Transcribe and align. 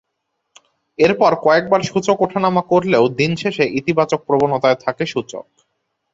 এরপর 0.99 1.31
কয়েকবার 1.43 1.81
সূচক 1.83 2.17
ওঠানামা 2.21 2.61
করলেও 2.71 3.03
দিন 3.19 3.31
শেষে 3.41 3.65
ইতিবাচক 3.79 4.19
প্রবণতায় 4.27 4.77
থাকে 4.83 5.03
সূচক। 5.05 5.45